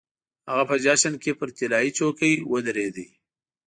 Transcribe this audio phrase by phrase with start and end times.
[0.49, 2.97] هغه په جشن کې پر طلايي څوکۍ ودرېد.